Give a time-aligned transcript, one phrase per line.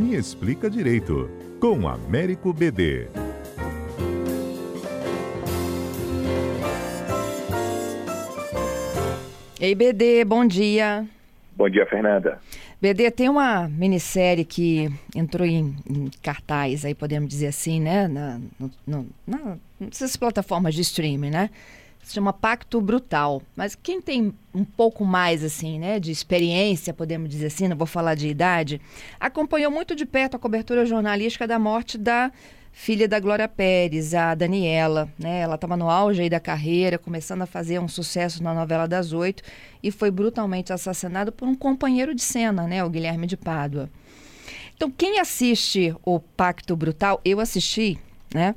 [0.00, 3.06] Me Explica Direito, com Américo BD.
[9.60, 11.06] Ei, BD, bom dia.
[11.54, 12.40] Bom dia, Fernanda.
[12.80, 18.08] BD, tem uma minissérie que entrou em, em cartaz, aí podemos dizer assim, né?
[18.08, 21.50] Na, no, no, na, nessas plataformas de streaming, né?
[22.02, 23.42] Se chama Pacto Brutal.
[23.54, 27.86] Mas quem tem um pouco mais, assim, né, de experiência, podemos dizer assim, não vou
[27.86, 28.80] falar de idade,
[29.18, 32.32] acompanhou muito de perto a cobertura jornalística da morte da
[32.72, 35.08] filha da Glória Pérez, a Daniela.
[35.18, 35.40] Né?
[35.40, 39.42] Ela estava no auge da carreira, começando a fazer um sucesso na novela das oito
[39.82, 42.82] e foi brutalmente assassinado por um companheiro de cena, né?
[42.84, 43.88] o Guilherme de Pádua.
[44.80, 47.98] Então, quem assiste o Pacto Brutal, eu assisti,
[48.32, 48.54] né?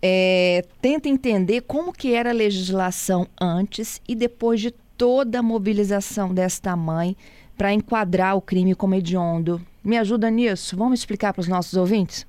[0.00, 6.32] É, tenta entender como que era a legislação antes e depois de toda a mobilização
[6.32, 7.16] desta mãe
[7.56, 9.60] para enquadrar o crime como hediondo.
[9.84, 10.76] Me ajuda nisso?
[10.76, 12.26] Vamos explicar para os nossos ouvintes?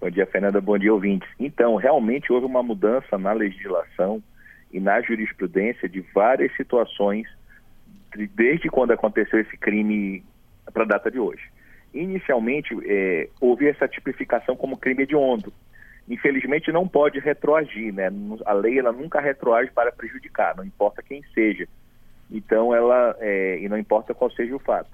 [0.00, 0.60] Bom dia, Fernanda.
[0.60, 1.28] Bom dia, ouvintes.
[1.38, 4.22] Então, realmente houve uma mudança na legislação
[4.72, 7.26] e na jurisprudência de várias situações
[8.34, 10.24] desde quando aconteceu esse crime
[10.72, 11.42] para a data de hoje.
[11.92, 15.52] Inicialmente, é, houve essa tipificação como crime hediondo.
[16.08, 18.10] Infelizmente, não pode retroagir, né?
[18.46, 21.68] A lei ela nunca retroage para prejudicar, não importa quem seja.
[22.30, 24.90] Então, ela é, e não importa qual seja o fato.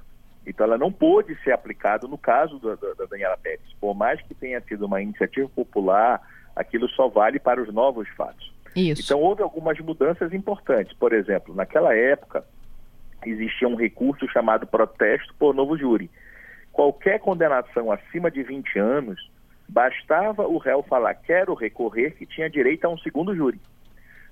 [0.47, 3.61] Então, ela não pôde ser aplicada no caso da, da, da Daniela Pérez.
[3.81, 6.21] Por mais que tenha sido uma iniciativa popular,
[6.55, 8.53] aquilo só vale para os novos fatos.
[8.75, 9.03] Isso.
[9.03, 10.93] Então, houve algumas mudanças importantes.
[10.97, 12.45] Por exemplo, naquela época,
[13.25, 16.11] existia um recurso chamado protesto por novo júri.
[16.73, 19.31] Qualquer condenação acima de 20 anos,
[19.69, 23.61] bastava o réu falar quero recorrer que tinha direito a um segundo júri.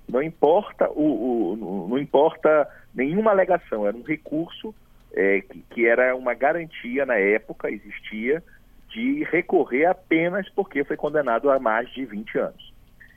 [0.09, 4.75] Não importa o, o não importa nenhuma alegação, era um recurso
[5.13, 8.43] é, que, que, era uma garantia na época, existia,
[8.89, 12.73] de recorrer apenas porque foi condenado a mais de 20 anos.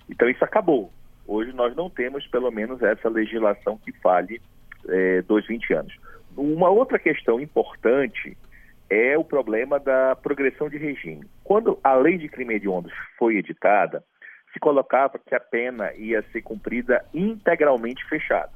[0.10, 0.92] Então isso acabou.
[1.28, 4.42] Hoje nós não temos, pelo menos, essa legislação que fale
[4.88, 5.96] é, dos 20 anos.
[6.38, 8.38] Uma outra questão importante
[8.90, 11.26] é o problema da progressão de regime.
[11.46, 12.90] Quando a lei de crime hediondo
[13.20, 14.04] foi editada,
[14.52, 18.52] se colocava que a pena ia ser cumprida integralmente fechada.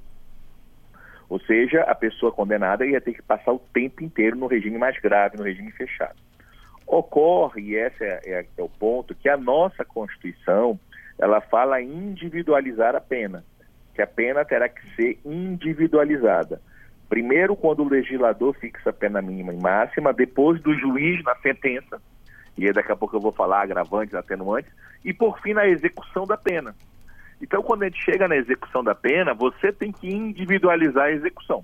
[1.29, 5.00] Ou seja, a pessoa condenada ia ter que passar o tempo inteiro no regime mais
[5.00, 6.16] grave, no regime fechado.
[6.88, 10.79] Ocorre, e esse é, é, é o ponto, que a nossa Constituição
[11.19, 13.45] ela fala individualizar a pena,
[13.94, 16.59] que a pena terá que ser individualizada.
[17.07, 22.01] Primeiro, quando o legislador fixa a pena mínima e máxima, depois do juiz na sentença,
[22.67, 24.71] e daqui a pouco eu vou falar agravantes, atenuantes,
[25.03, 26.75] e por fim na execução da pena.
[27.41, 31.63] Então, quando a gente chega na execução da pena, você tem que individualizar a execução.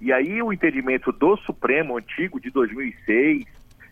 [0.00, 3.44] E aí o entendimento do Supremo antigo de 2006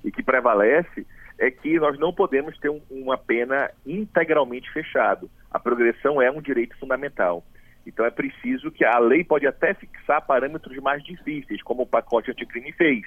[0.05, 1.07] e que prevalece
[1.39, 5.27] é que nós não podemos ter um, uma pena integralmente fechada.
[5.51, 7.45] A progressão é um direito fundamental.
[7.87, 12.31] Então é preciso que a lei pode até fixar parâmetros mais difíceis, como o pacote
[12.31, 13.05] anticrime fez.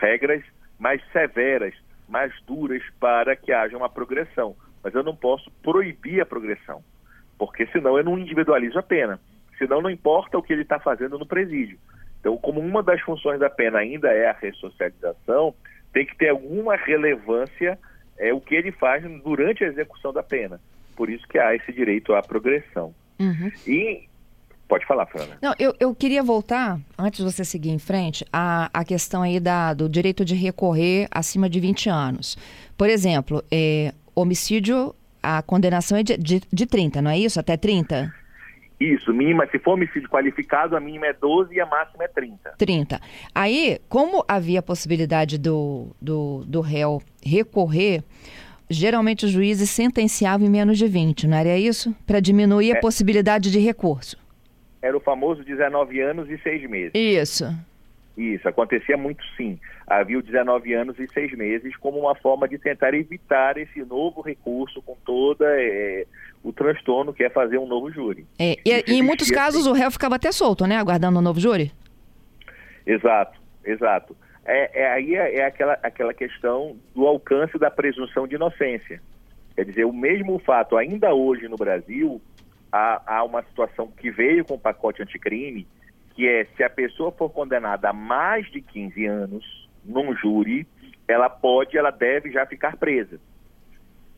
[0.00, 0.42] Regras
[0.78, 1.74] mais severas,
[2.08, 6.84] mais duras para que haja uma progressão mas eu não posso proibir a progressão,
[7.38, 9.18] porque senão eu não individualizo a pena.
[9.56, 11.78] Senão não importa o que ele está fazendo no presídio.
[12.20, 15.54] Então, como uma das funções da pena ainda é a ressocialização,
[15.92, 17.78] tem que ter alguma relevância
[18.18, 20.60] é, o que ele faz durante a execução da pena.
[20.94, 22.94] Por isso que há esse direito à progressão.
[23.18, 23.50] Uhum.
[23.66, 24.06] E
[24.68, 25.38] Pode falar, Fernanda.
[25.42, 29.38] Não, eu, eu queria voltar, antes de você seguir em frente, a, a questão aí
[29.38, 32.36] da, do direito de recorrer acima de 20 anos.
[32.76, 37.38] Por exemplo, é, homicídio, a condenação é de, de, de 30, não é isso?
[37.38, 38.12] Até 30?
[38.80, 42.54] Isso, mínima, se for homicídio qualificado, a mínima é 12 e a máxima é 30.
[42.58, 43.00] 30.
[43.34, 48.02] Aí, como havia a possibilidade do, do, do réu recorrer,
[48.68, 51.94] geralmente os juízes sentenciavam em menos de 20, não era isso?
[52.06, 54.16] Para diminuir é, a possibilidade de recurso.
[54.84, 56.92] Era o famoso 19 anos e 6 meses.
[56.94, 57.46] Isso.
[58.14, 59.58] Isso, acontecia muito sim.
[59.86, 64.82] Havia 19 anos e 6 meses como uma forma de tentar evitar esse novo recurso
[64.82, 66.04] com toda é,
[66.42, 68.26] o transtorno que é fazer um novo júri.
[68.38, 70.76] É, e, e em muitos casos o réu ficava até solto, né?
[70.76, 71.72] Aguardando um novo júri?
[72.86, 74.14] Exato, exato.
[74.44, 79.00] É, é aí é, é, aquela, aquela questão do alcance da presunção de inocência.
[79.56, 82.20] Quer dizer, o mesmo fato, ainda hoje no Brasil,
[82.74, 85.66] há, há uma situação que veio com o pacote anticrime,
[86.14, 90.66] que é se a pessoa for condenada a mais de 15 anos num júri,
[91.06, 93.20] ela pode, ela deve já ficar presa.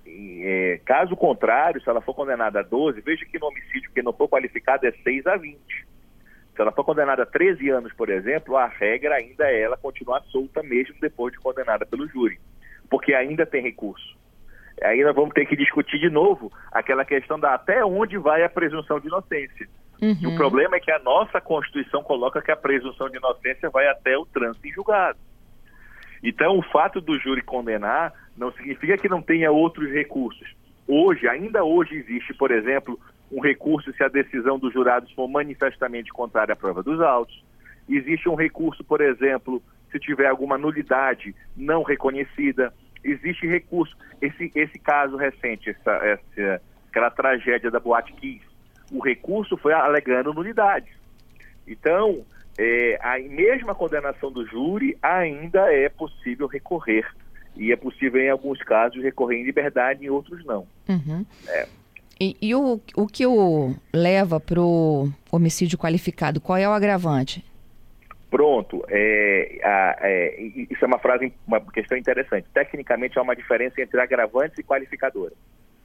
[0.06, 4.02] E, é, caso contrário, se ela for condenada a 12, veja que no homicídio que
[4.02, 5.58] não for qualificado é 6 a 20.
[6.54, 10.22] Se ela for condenada a 13 anos, por exemplo, a regra ainda é ela continuar
[10.30, 12.40] solta mesmo depois de condenada pelo júri,
[12.88, 14.16] porque ainda tem recurso.
[14.82, 18.48] Aí nós vamos ter que discutir de novo aquela questão da até onde vai a
[18.48, 19.68] presunção de inocência.
[20.00, 20.34] Uhum.
[20.34, 24.16] o problema é que a nossa Constituição coloca que a presunção de inocência vai até
[24.18, 25.18] o trânsito em julgado.
[26.22, 30.54] Então, o fato do júri condenar não significa que não tenha outros recursos.
[30.86, 32.98] Hoje, ainda hoje existe, por exemplo,
[33.30, 37.42] um recurso se a decisão dos jurados for manifestamente contrária à prova dos autos.
[37.88, 42.72] Existe um recurso, por exemplo, se tiver alguma nulidade não reconhecida.
[43.10, 43.96] Existe recurso.
[44.20, 48.44] Esse, esse caso recente, essa, essa, aquela tragédia da Boate Kiss,
[48.90, 50.92] o recurso foi alegando nulidades.
[51.66, 52.24] Então,
[52.58, 57.06] é, a mesma condenação do júri ainda é possível recorrer.
[57.56, 60.66] E é possível, em alguns casos, recorrer em liberdade, em outros não.
[60.88, 61.24] Uhum.
[61.48, 61.66] É.
[62.20, 66.40] E, e, o, o que o leva para o homicídio qualificado?
[66.40, 67.44] Qual é o agravante?
[68.36, 72.46] Pronto, é, a, é, isso é uma frase, uma questão interessante.
[72.52, 75.32] Tecnicamente há uma diferença entre agravantes e qualificadora.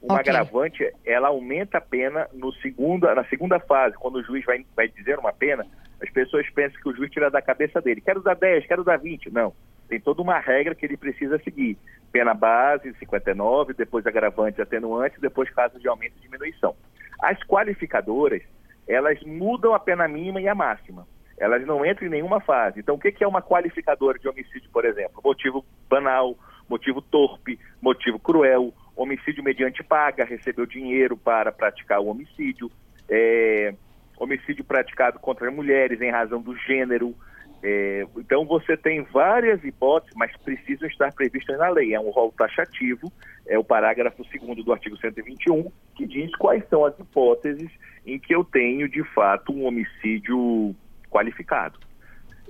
[0.02, 0.34] Uma okay.
[0.34, 4.90] agravante, ela aumenta a pena no segunda, na segunda fase, quando o juiz vai, vai
[4.90, 5.66] dizer uma pena,
[6.04, 8.02] as pessoas pensam que o juiz tira da cabeça dele.
[8.02, 9.32] Quero dar 10, quero dar 20.
[9.32, 9.54] Não.
[9.88, 11.78] Tem toda uma regra que ele precisa seguir.
[12.12, 16.76] Pena base, 59, depois agravantes atenuantes, depois casos de aumento e diminuição.
[17.22, 18.42] As qualificadoras,
[18.86, 21.08] elas mudam a pena mínima e a máxima.
[21.42, 22.80] Elas não entram em nenhuma fase.
[22.80, 25.20] Então, o que é uma qualificadora de homicídio, por exemplo?
[25.26, 26.38] Motivo banal,
[26.70, 32.70] motivo torpe, motivo cruel, homicídio mediante paga, recebeu dinheiro para praticar o homicídio,
[33.10, 33.74] é,
[34.20, 37.16] homicídio praticado contra mulheres em razão do gênero.
[37.64, 41.96] É, então você tem várias hipóteses, mas precisam estar previstas na lei.
[41.96, 43.12] É um rol taxativo,
[43.48, 47.72] é o parágrafo 2 do artigo 121, que diz quais são as hipóteses
[48.06, 50.76] em que eu tenho, de fato, um homicídio
[51.12, 51.78] qualificado.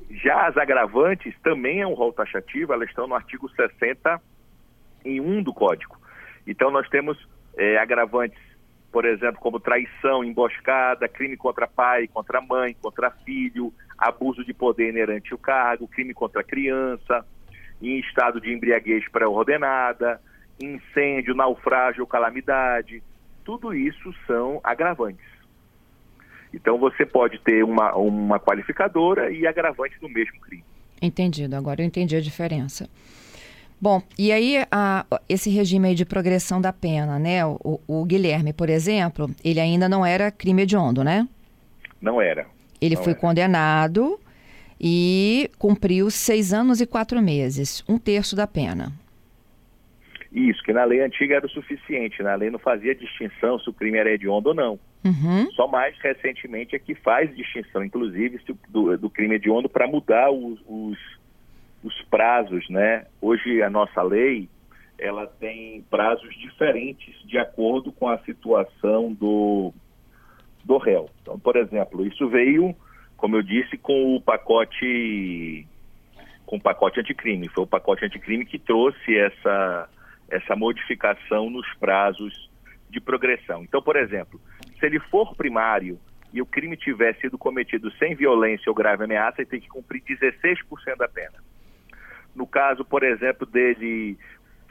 [0.09, 5.97] Já as agravantes também é um rol taxativo, elas estão no artigo 61 do Código.
[6.45, 7.17] Então nós temos
[7.57, 8.39] é, agravantes,
[8.91, 14.89] por exemplo, como traição, emboscada, crime contra pai, contra mãe, contra filho, abuso de poder
[14.89, 17.25] inerente ao cargo, crime contra criança,
[17.81, 20.21] em estado de embriaguez pré-ordenada,
[20.59, 23.01] incêndio, naufrágio calamidade.
[23.43, 25.25] Tudo isso são agravantes.
[26.53, 30.63] Então você pode ter uma, uma qualificadora e agravante no mesmo crime.
[31.01, 32.89] Entendido, agora eu entendi a diferença.
[33.81, 37.43] Bom, e aí a, esse regime aí de progressão da pena, né?
[37.43, 41.27] O, o, Guilherme, por exemplo, ele ainda não era crime hediondo, né?
[41.99, 42.45] Não era.
[42.79, 43.19] Ele não foi era.
[43.19, 44.19] condenado
[44.79, 48.91] e cumpriu seis anos e quatro meses, um terço da pena.
[50.31, 52.21] Isso, que na lei antiga era o suficiente.
[52.21, 54.79] Na lei não fazia distinção se o crime era hediondo ou não.
[55.03, 55.51] Uhum.
[55.51, 58.39] Só mais recentemente é que faz distinção, inclusive,
[58.69, 60.97] do, do crime hediondo para mudar os, os
[61.83, 63.05] os prazos, né?
[63.21, 64.47] Hoje a nossa lei
[64.97, 69.73] ela tem prazos diferentes de acordo com a situação do,
[70.63, 71.09] do réu.
[71.21, 72.75] Então, por exemplo, isso veio,
[73.17, 75.67] como eu disse, com o pacote
[76.45, 77.47] com o pacote anticrime.
[77.47, 79.89] Foi o pacote anticrime que trouxe essa,
[80.29, 82.49] essa modificação nos prazos
[82.89, 83.63] de progressão.
[83.63, 84.39] Então, por exemplo,
[84.81, 85.97] se ele for primário
[86.33, 90.01] e o crime tiver sido cometido sem violência ou grave ameaça, ele tem que cumprir
[90.01, 91.35] 16% da pena.
[92.35, 94.17] No caso, por exemplo, dele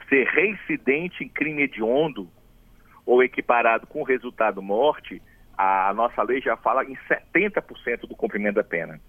[0.09, 2.29] ser reincidente em crime hediondo
[3.05, 5.21] ou equiparado com resultado morte,
[5.57, 8.99] a nossa lei já fala em 70% do cumprimento da pena.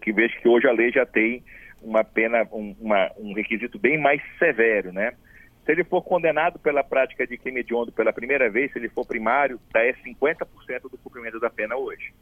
[0.00, 1.42] Que veja que hoje a lei já tem
[1.80, 5.14] uma pena, um, uma, um requisito bem mais severo, né?
[5.64, 9.06] Se ele for condenado pela prática de crime hediondo pela primeira vez, se ele for
[9.06, 12.12] primário, tá é 50% do cumprimento da pena hoje.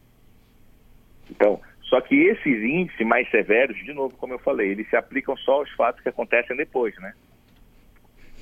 [1.29, 5.37] Então, só que esses índices mais severos, de novo, como eu falei, eles se aplicam
[5.37, 7.15] só aos fatos que acontecem depois, né?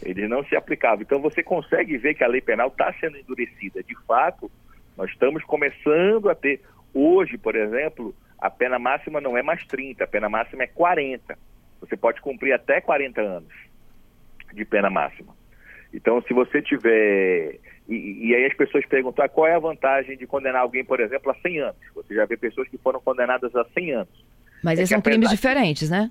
[0.02, 1.02] Eles não se aplicavam.
[1.02, 3.82] Então você consegue ver que a lei penal está sendo endurecida.
[3.82, 4.50] De fato,
[4.96, 6.60] nós estamos começando a ter.
[6.92, 11.38] Hoje, por exemplo, a pena máxima não é mais 30, a pena máxima é 40.
[11.80, 13.69] Você pode cumprir até 40 anos
[14.54, 15.34] de pena máxima.
[15.92, 17.58] Então, se você tiver.
[17.88, 21.00] E, e, aí as pessoas perguntam ah, qual é a vantagem de condenar alguém, por
[21.00, 21.76] exemplo, a 100 anos.
[21.94, 24.24] Você já vê pessoas que foram condenadas a 100 anos.
[24.62, 26.10] Mas é esses são crimes diferentes, né?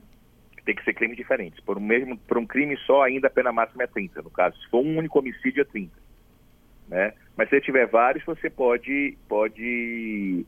[0.66, 1.60] Tem que ser crimes diferentes.
[1.62, 4.22] Por um, mesmo, por um crime só, ainda a pena máxima é 30.
[4.22, 5.92] No caso, se for um único homicídio, é 30.
[6.90, 7.14] Né?
[7.38, 10.46] Mas se tiver vários, você pode, pode,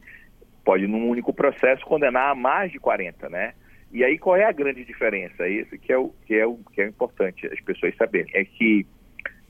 [0.65, 3.53] pode, num único processo, condenar a mais de 40, né?
[3.91, 5.47] E aí qual é a grande diferença?
[5.47, 8.31] Isso que é o que é o que é importante as pessoas saberem.
[8.33, 8.85] É que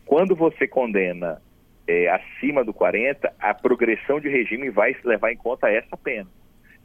[0.05, 1.41] quando você condena
[1.87, 6.29] é, acima do 40, a progressão de regime vai levar em conta essa pena.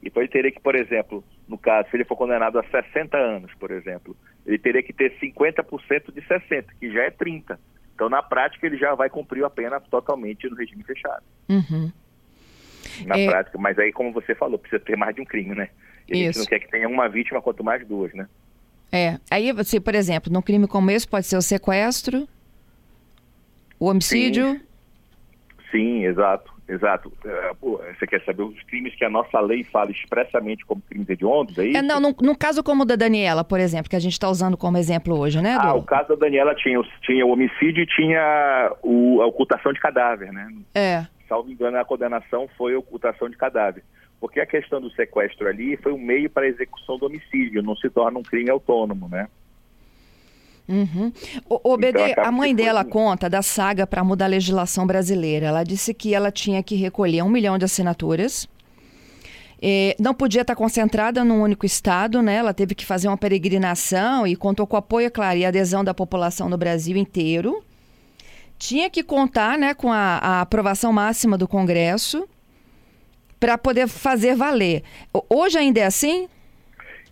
[0.02, 3.52] Então ele teria que, por exemplo, no caso, se ele for condenado a 60 anos,
[3.54, 7.58] por exemplo, ele teria que ter 50% de 60, que já é 30.
[7.94, 11.24] Então, na prática, ele já vai cumprir a pena totalmente no regime fechado.
[11.48, 11.90] Uhum.
[13.06, 13.26] Na é...
[13.26, 15.70] prática, mas aí, como você falou, precisa ter mais de um crime, né?
[16.08, 18.28] E a gente não quer que tenha uma vítima, quanto mais duas, né?
[18.92, 19.18] É.
[19.30, 22.28] Aí você, por exemplo, num crime como esse, pode ser o sequestro,
[23.78, 24.52] o homicídio.
[24.52, 24.60] Sim,
[25.70, 26.56] Sim exato.
[26.68, 27.12] Exato.
[27.24, 31.56] É, você quer saber os crimes que a nossa lei fala expressamente como crimes hediondos,
[31.58, 31.78] é isso?
[31.78, 34.28] É, não, no, no, caso como o da Daniela, por exemplo, que a gente está
[34.28, 35.56] usando como exemplo hoje, né?
[35.60, 39.78] Ah, o caso da Daniela tinha, tinha o homicídio e tinha o, a ocultação de
[39.78, 40.48] cadáver, né?
[40.74, 41.06] É.
[41.28, 43.84] Salvo engano, a condenação foi a ocultação de cadáver.
[44.20, 47.76] Porque a questão do sequestro ali foi um meio para a execução do homicídio, não
[47.76, 49.28] se torna um crime autônomo, né?
[50.68, 51.12] Uhum.
[51.48, 55.46] O, o BD, então, a mãe dela conta da saga para mudar a legislação brasileira.
[55.46, 58.48] Ela disse que ela tinha que recolher um milhão de assinaturas.
[60.00, 62.36] não podia estar concentrada num único estado, né?
[62.36, 65.94] Ela teve que fazer uma peregrinação e contou com o apoio, claro, e adesão da
[65.94, 67.62] população no Brasil inteiro.
[68.58, 72.26] Tinha que contar né, com a, a aprovação máxima do Congresso
[73.38, 74.82] para poder fazer valer.
[75.28, 76.28] Hoje ainda é assim?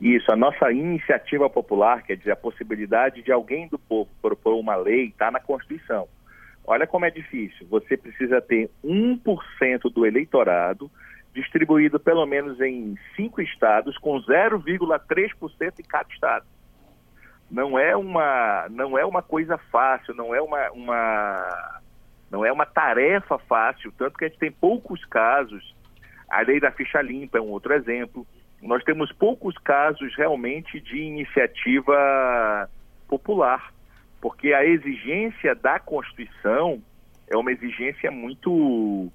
[0.01, 4.77] Isso, a nossa iniciativa popular, quer dizer, a possibilidade de alguém do povo propor uma
[4.77, 6.09] lei, está na Constituição.
[6.67, 7.67] Olha como é difícil.
[7.69, 10.91] Você precisa ter 1% do eleitorado
[11.35, 16.47] distribuído pelo menos em cinco estados, com 0,3% em cada estado.
[17.51, 21.81] Não é uma, não é uma coisa fácil, não é uma, uma,
[22.31, 25.74] não é uma tarefa fácil, tanto que a gente tem poucos casos.
[26.39, 28.27] A lei da ficha limpa é um outro exemplo
[28.65, 32.69] nós temos poucos casos realmente de iniciativa
[33.07, 33.73] popular,
[34.23, 36.83] porque a exigência da Constituição
[37.29, 39.13] é uma exigência muito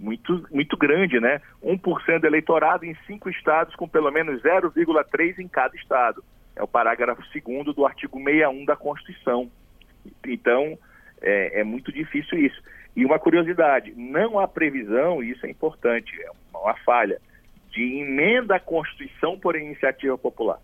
[0.00, 1.40] muito muito grande, né?
[1.62, 6.22] 1% do eleitorado em cinco estados com pelo menos 0,3 em cada estado.
[6.56, 9.48] É o parágrafo 2 do artigo 61 da Constituição.
[10.26, 10.76] Então,
[11.20, 12.60] é, é muito difícil isso.
[12.96, 16.30] E uma curiosidade, não há previsão, e isso é importante, é
[16.62, 17.20] uma falha,
[17.70, 20.58] de emenda à Constituição por iniciativa popular.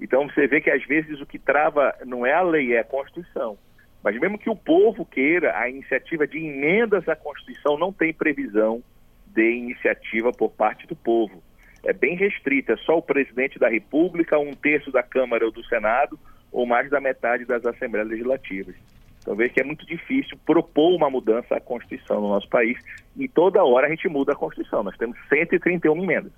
[0.00, 2.84] Então você vê que às vezes o que trava não é a lei, é a
[2.84, 3.58] Constituição.
[4.02, 8.82] Mas mesmo que o povo queira, a iniciativa de emendas à Constituição não tem previsão
[9.26, 11.42] de iniciativa por parte do povo.
[11.84, 15.64] É bem restrita, é só o presidente da República, um terço da Câmara ou do
[15.64, 16.18] Senado,
[16.50, 18.74] ou mais da metade das Assembleias Legislativas.
[19.20, 22.78] Então veja que é muito difícil propor uma mudança à Constituição no nosso país
[23.16, 24.82] e toda hora a gente muda a Constituição.
[24.82, 26.32] Nós temos 131 emendas.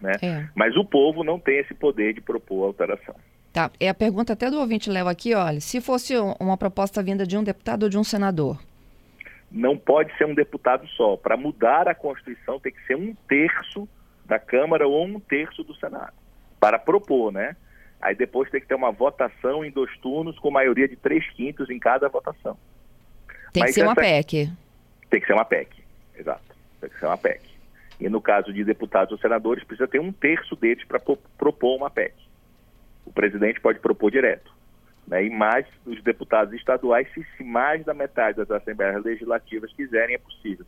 [0.00, 0.12] Né?
[0.20, 0.48] É.
[0.54, 3.14] Mas o povo não tem esse poder de propor alteração.
[3.52, 7.26] Tá, é a pergunta até do ouvinte Léo aqui, olha, se fosse uma proposta vinda
[7.26, 8.58] de um deputado ou de um senador?
[9.50, 11.16] Não pode ser um deputado só.
[11.16, 13.86] Para mudar a Constituição tem que ser um terço
[14.24, 16.14] da Câmara ou um terço do Senado.
[16.58, 17.54] Para propor, né?
[18.02, 21.70] Aí depois tem que ter uma votação em dois turnos com maioria de três quintos
[21.70, 22.58] em cada votação.
[23.52, 24.50] Tem Mas que ser uma PEC.
[25.08, 25.84] Tem que ser uma PEC,
[26.18, 26.42] exato.
[26.80, 27.40] Tem que ser uma PEC.
[28.00, 31.88] E no caso de deputados ou senadores, precisa ter um terço deles para propor uma
[31.88, 32.12] PEC.
[33.06, 34.52] O presidente pode propor direto.
[35.06, 35.26] Né?
[35.26, 40.66] E mais os deputados estaduais, se mais da metade das assembleias legislativas quiserem, é possível.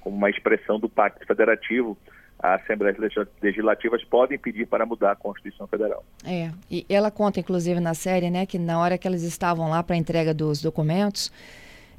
[0.00, 1.98] Como uma expressão do Pacto Federativo,
[2.38, 2.96] as Assembleias
[3.42, 6.04] Legislativas podem pedir para mudar a Constituição Federal.
[6.24, 9.82] É, e ela conta, inclusive, na série, né, que na hora que eles estavam lá
[9.82, 11.32] para a entrega dos documentos,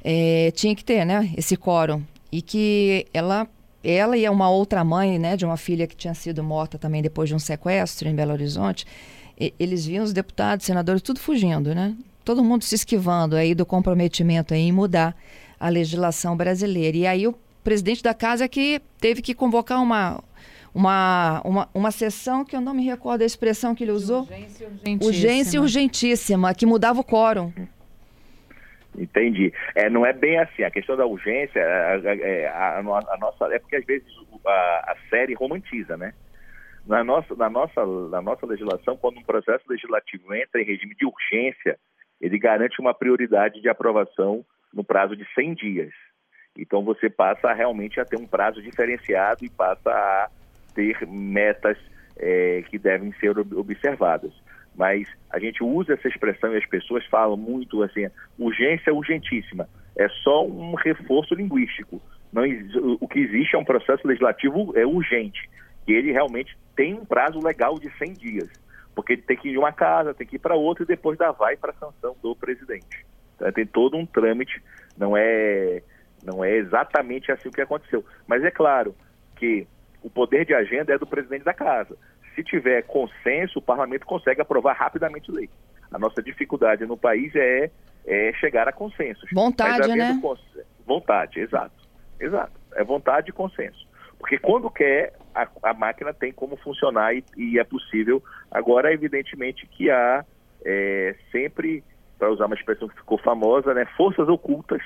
[0.02, 2.02] é, tinha que ter, né, esse quórum.
[2.30, 3.48] E que ela,
[3.82, 7.28] ela e uma outra mãe, né, de uma filha que tinha sido morta também depois
[7.28, 8.86] de um sequestro em Belo Horizonte,
[9.38, 11.96] e, eles viam os deputados, senadores, tudo fugindo, né?
[12.24, 15.16] Todo mundo se esquivando aí do comprometimento aí em mudar
[15.58, 16.96] a legislação brasileira.
[16.96, 17.34] E aí o
[17.68, 20.24] presidente da casa é que teve que convocar uma,
[20.74, 24.20] uma, uma, uma sessão que eu não me recordo a expressão que ele usou.
[24.22, 25.06] Urgência urgentíssima.
[25.06, 27.52] Urgência urgentíssima, que mudava o quórum.
[28.96, 29.52] Entendi.
[29.74, 30.62] É, não é bem assim.
[30.62, 33.44] A questão da urgência, a, a, a, a nossa.
[33.54, 34.08] É porque às vezes
[34.46, 36.14] a, série romantiza, né?
[36.86, 41.04] Na nossa, na, nossa, na nossa legislação, quando um processo legislativo entra em regime de
[41.04, 41.78] urgência,
[42.18, 45.92] ele garante uma prioridade de aprovação no prazo de 100 dias.
[46.58, 50.28] Então você passa realmente a ter um prazo diferenciado e passa a
[50.74, 51.78] ter metas
[52.18, 54.32] é, que devem ser observadas.
[54.74, 59.68] Mas a gente usa essa expressão e as pessoas falam muito assim, urgência urgentíssima.
[59.96, 62.00] É só um reforço linguístico.
[62.32, 62.42] Não,
[63.00, 65.48] o que existe é um processo legislativo é urgente,
[65.86, 68.48] que ele realmente tem um prazo legal de 100 dias,
[68.94, 71.18] porque ele tem que ir de uma casa, tem que ir para outra e depois
[71.18, 73.06] dar vai para a sanção do presidente.
[73.34, 74.62] Então, tem todo um trâmite,
[74.96, 75.82] não é
[76.22, 78.04] não é exatamente assim o que aconteceu.
[78.26, 78.94] Mas é claro
[79.36, 79.66] que
[80.02, 81.96] o poder de agenda é do presidente da casa.
[82.34, 85.48] Se tiver consenso, o parlamento consegue aprovar rapidamente lei.
[85.90, 87.70] A nossa dificuldade no país é,
[88.06, 89.28] é chegar a consensos.
[89.32, 90.20] Vontade, né?
[90.86, 91.88] Vontade, exato.
[92.20, 92.52] Exato.
[92.74, 93.86] É vontade e consenso.
[94.18, 98.22] Porque quando quer, a, a máquina tem como funcionar e, e, é possível.
[98.50, 100.24] Agora, evidentemente, que há
[100.64, 101.84] é, sempre,
[102.18, 104.82] para usar uma expressão que ficou famosa, né, forças ocultas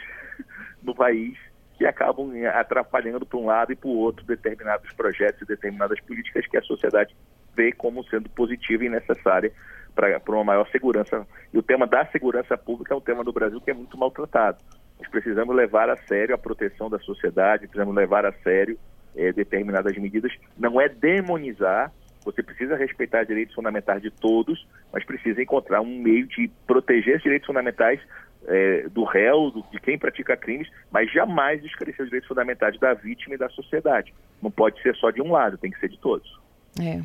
[0.82, 1.38] no país
[1.76, 6.46] que acabam atrapalhando para um lado e para o outro determinados projetos e determinadas políticas
[6.46, 7.14] que a sociedade
[7.56, 9.52] vê como sendo positiva e necessária
[9.94, 11.26] para uma maior segurança.
[11.52, 14.58] E o tema da segurança pública é um tema do Brasil que é muito maltratado.
[14.98, 18.78] Nós precisamos levar a sério a proteção da sociedade, precisamos levar a sério
[19.16, 20.32] é, determinadas medidas.
[20.56, 21.92] Não é demonizar,
[22.24, 27.22] você precisa respeitar direitos fundamentais de todos, mas precisa encontrar um meio de proteger os
[27.22, 28.00] direitos fundamentais
[28.46, 32.94] é, do réu, do, de quem pratica crimes, mas jamais descrescer os direitos fundamentais da
[32.94, 34.12] vítima e da sociedade.
[34.40, 36.40] Não pode ser só de um lado, tem que ser de todos.
[36.80, 37.00] É.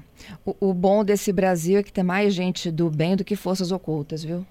[0.45, 3.71] O, o bom desse Brasil é que tem mais gente do bem do que forças
[3.71, 4.45] ocultas, viu?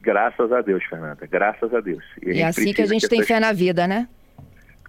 [0.00, 1.26] Graças a Deus, Fernanda.
[1.26, 2.04] Graças a Deus.
[2.22, 4.08] E, a é assim que a gente tem fé na vida, né?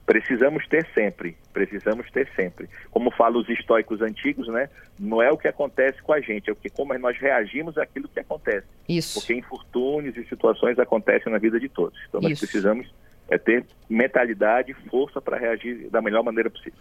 [0.05, 2.69] Precisamos ter sempre, precisamos ter sempre.
[2.91, 4.69] Como falam os estoicos antigos, né?
[4.99, 8.07] Não é o que acontece com a gente, é o que como nós reagimos àquilo
[8.07, 8.67] que acontece.
[8.87, 9.19] Isso.
[9.19, 11.99] Porque infortúnios e situações acontecem na vida de todos.
[12.07, 12.41] Então nós Isso.
[12.41, 12.87] precisamos
[13.27, 16.79] é ter mentalidade e força para reagir da melhor maneira possível.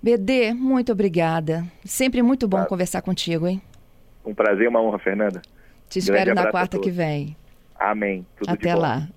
[0.00, 1.64] BD, muito obrigada.
[1.84, 2.68] Sempre muito bom claro.
[2.68, 3.60] conversar contigo, hein?
[4.24, 5.42] Um prazer uma honra, Fernanda.
[5.88, 7.36] Te espero na quarta que vem.
[7.74, 8.24] Amém.
[8.38, 9.08] Tudo Até lá.